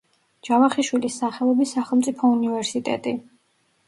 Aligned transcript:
ჯავახიშვილის 0.47 1.17
სახელობის 1.21 1.73
სახელმწიფო 1.77 2.31
უნივერსიტეტი. 2.39 3.15